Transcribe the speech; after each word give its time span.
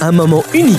un 0.00 0.12
moment 0.12 0.44
unique. 0.54 0.78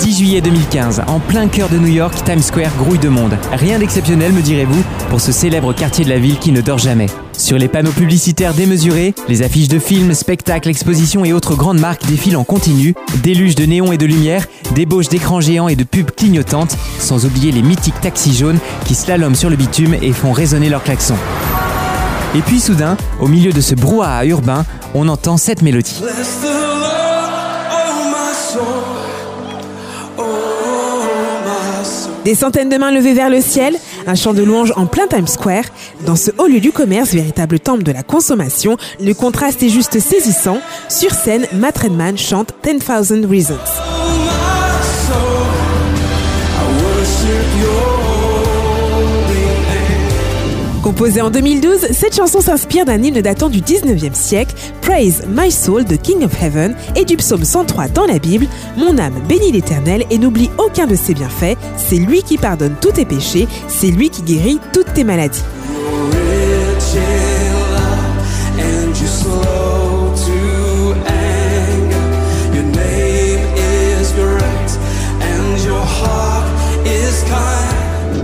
10 0.00 0.18
juillet 0.18 0.40
2015, 0.40 1.02
en 1.06 1.20
plein 1.20 1.48
cœur 1.48 1.68
de 1.68 1.76
New 1.76 1.88
York, 1.88 2.14
Times 2.24 2.42
Square 2.42 2.70
grouille 2.78 2.98
de 2.98 3.08
monde. 3.08 3.36
Rien 3.52 3.78
d'exceptionnel, 3.78 4.32
me 4.32 4.40
direz-vous, 4.40 4.82
pour 5.10 5.20
ce 5.20 5.32
célèbre 5.32 5.72
quartier 5.74 6.04
de 6.04 6.10
la 6.10 6.18
ville 6.18 6.38
qui 6.38 6.52
ne 6.52 6.60
dort 6.60 6.78
jamais. 6.78 7.06
Sur 7.36 7.58
les 7.58 7.68
panneaux 7.68 7.92
publicitaires 7.92 8.54
démesurés, 8.54 9.14
les 9.28 9.42
affiches 9.42 9.68
de 9.68 9.78
films, 9.78 10.14
spectacles, 10.14 10.68
expositions 10.68 11.24
et 11.24 11.32
autres 11.32 11.56
grandes 11.56 11.78
marques 11.78 12.06
défilent 12.06 12.36
en 12.36 12.44
continu, 12.44 12.94
déluge 13.22 13.54
de 13.54 13.64
néons 13.66 13.92
et 13.92 13.98
de 13.98 14.06
lumière, 14.06 14.46
débauche 14.74 15.08
d'écrans 15.08 15.40
géants 15.40 15.68
et 15.68 15.76
de 15.76 15.84
pubs 15.84 16.10
clignotantes, 16.10 16.76
sans 16.98 17.26
oublier 17.26 17.52
les 17.52 17.62
mythiques 17.62 18.00
taxis 18.00 18.36
jaunes 18.36 18.58
qui 18.86 18.94
slaloment 18.94 19.36
sur 19.36 19.50
le 19.50 19.56
bitume 19.56 19.94
et 20.00 20.12
font 20.12 20.32
résonner 20.32 20.68
leurs 20.68 20.82
klaxons. 20.82 21.18
Et 22.34 22.40
puis 22.40 22.60
soudain, 22.60 22.96
au 23.20 23.28
milieu 23.28 23.52
de 23.52 23.60
ce 23.60 23.74
brouhaha 23.74 24.24
urbain, 24.26 24.64
on 24.94 25.08
entend 25.08 25.36
cette 25.36 25.62
mélodie. 25.62 26.02
Des 32.28 32.34
centaines 32.34 32.68
de 32.68 32.76
mains 32.76 32.90
levées 32.90 33.14
vers 33.14 33.30
le 33.30 33.40
ciel, 33.40 33.74
un 34.06 34.14
chant 34.14 34.34
de 34.34 34.42
louange 34.42 34.74
en 34.76 34.84
plein 34.84 35.06
Times 35.06 35.26
Square. 35.26 35.64
Dans 36.04 36.14
ce 36.14 36.30
haut 36.36 36.46
lieu 36.46 36.60
du 36.60 36.72
commerce, 36.72 37.14
véritable 37.14 37.58
temple 37.58 37.84
de 37.84 37.90
la 37.90 38.02
consommation, 38.02 38.76
le 39.00 39.14
contraste 39.14 39.62
est 39.62 39.70
juste 39.70 39.98
saisissant. 39.98 40.58
Sur 40.90 41.12
scène, 41.12 41.46
Matt 41.54 41.78
Redman 41.78 42.18
chante 42.18 42.52
10,000 42.62 43.24
Reasons. 43.24 43.97
Composée 50.88 51.20
en 51.20 51.28
2012, 51.28 51.88
cette 51.92 52.16
chanson 52.16 52.40
s'inspire 52.40 52.86
d'un 52.86 53.02
hymne 53.02 53.20
datant 53.20 53.50
du 53.50 53.60
19e 53.60 54.14
siècle, 54.14 54.54
Praise 54.80 55.22
My 55.28 55.52
Soul 55.52 55.84
de 55.84 55.96
King 55.96 56.24
of 56.24 56.42
Heaven, 56.42 56.74
et 56.96 57.04
du 57.04 57.18
psaume 57.18 57.44
103 57.44 57.88
dans 57.88 58.06
la 58.06 58.18
Bible, 58.18 58.46
Mon 58.78 58.96
âme 58.96 59.20
bénit 59.28 59.52
l'Éternel 59.52 60.06
et 60.08 60.16
n'oublie 60.16 60.48
aucun 60.56 60.86
de 60.86 60.94
ses 60.94 61.12
bienfaits, 61.12 61.58
c'est 61.76 61.96
lui 61.96 62.22
qui 62.22 62.38
pardonne 62.38 62.74
tous 62.80 62.92
tes 62.92 63.04
péchés, 63.04 63.48
c'est 63.68 63.90
lui 63.90 64.08
qui 64.08 64.22
guérit 64.22 64.60
toutes 64.72 64.94
tes 64.94 65.04
maladies. 65.04 65.42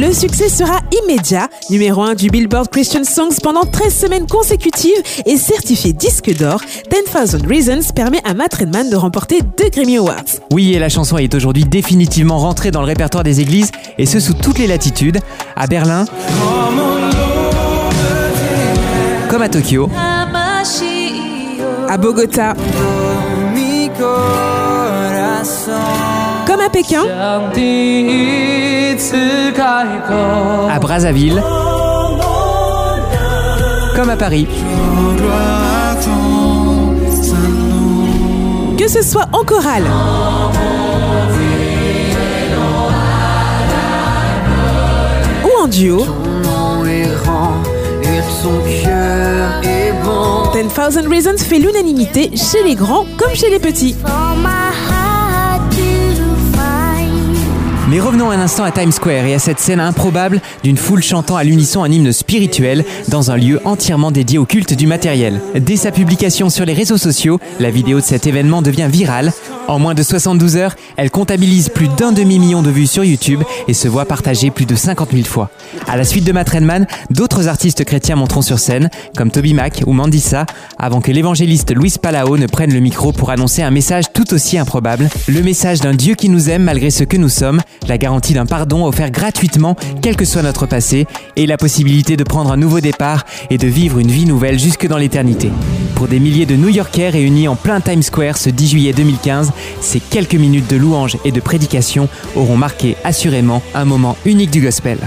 Le 0.00 0.12
succès 0.12 0.48
sera 0.48 0.78
immédiat, 1.02 1.48
numéro 1.70 2.02
1 2.02 2.14
du 2.14 2.30
Billboard 2.30 2.68
Christian 2.68 3.02
Songs 3.02 3.34
pendant 3.42 3.64
13 3.64 3.92
semaines 3.92 4.26
consécutives 4.28 5.02
et 5.26 5.36
certifié 5.36 5.92
disque 5.92 6.32
d'or. 6.38 6.60
10,000 6.88 7.44
Reasons 7.48 7.92
permet 7.96 8.20
à 8.24 8.32
Matt 8.32 8.54
Redman 8.54 8.88
de 8.88 8.94
remporter 8.94 9.40
deux 9.58 9.70
Grammy 9.70 9.96
Awards. 9.96 10.22
Oui, 10.52 10.72
et 10.72 10.78
la 10.78 10.88
chanson 10.88 11.18
est 11.18 11.34
aujourd'hui 11.34 11.64
définitivement 11.64 12.38
rentrée 12.38 12.70
dans 12.70 12.80
le 12.80 12.86
répertoire 12.86 13.24
des 13.24 13.40
églises, 13.40 13.72
et 13.98 14.06
ce 14.06 14.20
sous 14.20 14.34
toutes 14.34 14.60
les 14.60 14.68
latitudes, 14.68 15.18
à 15.56 15.66
Berlin, 15.66 16.04
comme 19.28 19.42
à 19.42 19.48
Tokyo, 19.48 19.90
À 21.88 21.96
Bogota, 21.96 22.54
à 26.68 26.70
Pékin, 26.70 27.04
à 30.70 30.78
Brazzaville, 30.78 31.42
comme 33.96 34.10
à 34.10 34.16
Paris. 34.16 34.46
que 38.76 38.86
ce 38.86 39.02
soit 39.02 39.28
en 39.32 39.44
chorale, 39.44 39.84
ou 45.44 45.62
en 45.62 45.66
duo. 45.68 46.04
10,000 50.52 51.08
Reasons 51.08 51.38
fait 51.38 51.58
l'unanimité 51.58 52.30
chez 52.36 52.62
les 52.62 52.74
grands 52.74 53.06
comme 53.16 53.34
chez 53.34 53.48
les 53.48 53.58
petits. 53.58 53.96
Mais 57.90 58.00
revenons 58.00 58.30
un 58.30 58.38
instant 58.38 58.64
à 58.64 58.70
Times 58.70 58.92
Square 58.92 59.24
et 59.24 59.32
à 59.32 59.38
cette 59.38 59.60
scène 59.60 59.80
improbable 59.80 60.42
d'une 60.62 60.76
foule 60.76 61.02
chantant 61.02 61.36
à 61.36 61.44
l'unisson 61.44 61.82
un 61.82 61.90
hymne 61.90 62.12
spirituel 62.12 62.84
dans 63.08 63.30
un 63.30 63.36
lieu 63.38 63.60
entièrement 63.64 64.10
dédié 64.10 64.36
au 64.38 64.44
culte 64.44 64.74
du 64.74 64.86
matériel. 64.86 65.40
Dès 65.54 65.76
sa 65.76 65.90
publication 65.90 66.50
sur 66.50 66.66
les 66.66 66.74
réseaux 66.74 66.98
sociaux, 66.98 67.40
la 67.60 67.70
vidéo 67.70 68.00
de 68.00 68.04
cet 68.04 68.26
événement 68.26 68.60
devient 68.60 68.88
virale. 68.90 69.32
En 69.68 69.78
moins 69.78 69.94
de 69.94 70.02
72 70.02 70.56
heures, 70.56 70.74
elle 70.96 71.10
comptabilise 71.10 71.68
plus 71.68 71.88
d'un 71.88 72.10
demi-million 72.10 72.62
de 72.62 72.70
vues 72.70 72.86
sur 72.86 73.04
YouTube 73.04 73.42
et 73.68 73.74
se 73.74 73.86
voit 73.86 74.06
partagée 74.06 74.50
plus 74.50 74.64
de 74.64 74.74
50 74.74 75.10
000 75.12 75.24
fois. 75.24 75.50
À 75.86 75.98
la 75.98 76.04
suite 76.04 76.24
de 76.24 76.32
Matt 76.32 76.48
d'autres 77.10 77.48
artistes 77.48 77.84
chrétiens 77.84 78.16
monteront 78.16 78.40
sur 78.40 78.58
scène, 78.58 78.88
comme 79.14 79.30
Toby 79.30 79.52
Mac 79.52 79.82
ou 79.86 79.92
Mandissa, 79.92 80.46
avant 80.78 81.02
que 81.02 81.12
l'évangéliste 81.12 81.76
Luis 81.76 81.94
Palao 82.00 82.38
ne 82.38 82.46
prenne 82.46 82.72
le 82.72 82.80
micro 82.80 83.12
pour 83.12 83.30
annoncer 83.30 83.62
un 83.62 83.70
message 83.70 84.06
tout 84.14 84.32
aussi 84.32 84.56
improbable, 84.56 85.10
le 85.28 85.42
message 85.42 85.80
d'un 85.80 85.94
Dieu 85.94 86.14
qui 86.14 86.30
nous 86.30 86.48
aime 86.48 86.62
malgré 86.62 86.90
ce 86.90 87.04
que 87.04 87.18
nous 87.18 87.28
sommes, 87.28 87.60
la 87.86 87.98
garantie 87.98 88.32
d'un 88.32 88.46
pardon 88.46 88.86
offert 88.86 89.10
gratuitement, 89.10 89.76
quel 90.00 90.16
que 90.16 90.24
soit 90.24 90.42
notre 90.42 90.64
passé, 90.64 91.06
et 91.36 91.46
la 91.46 91.58
possibilité 91.58 92.16
de 92.16 92.24
prendre 92.24 92.50
un 92.50 92.56
nouveau 92.56 92.80
départ 92.80 93.26
et 93.50 93.58
de 93.58 93.66
vivre 93.66 93.98
une 93.98 94.10
vie 94.10 94.24
nouvelle 94.24 94.58
jusque 94.58 94.86
dans 94.86 94.98
l'éternité. 94.98 95.50
Pour 95.94 96.08
des 96.08 96.20
milliers 96.20 96.46
de 96.46 96.56
New-Yorkais 96.56 97.10
réunis 97.10 97.48
en 97.48 97.56
plein 97.56 97.80
Times 97.80 98.02
Square 98.02 98.38
ce 98.38 98.50
10 98.50 98.68
juillet 98.68 98.92
2015, 98.92 99.52
ces 99.80 100.00
quelques 100.00 100.34
minutes 100.34 100.68
de 100.68 100.76
louange 100.76 101.16
et 101.24 101.32
de 101.32 101.40
prédication 101.40 102.08
auront 102.36 102.56
marqué 102.56 102.96
assurément 103.04 103.62
un 103.74 103.84
moment 103.84 104.16
unique 104.24 104.50
du 104.50 104.60
gospel. 104.60 104.98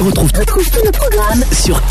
Retrouve 0.00 0.30
sur. 1.52 1.82